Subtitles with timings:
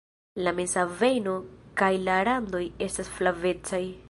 [0.45, 1.35] La meza vejno
[1.83, 3.85] kaj la randoj estas flavecaj.